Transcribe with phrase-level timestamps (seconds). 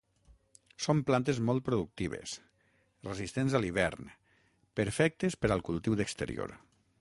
[0.85, 2.33] Són plantes molt productives,
[3.09, 4.09] resistents a l'hivern,
[4.81, 6.57] perfectes per al cultiu d'exterior.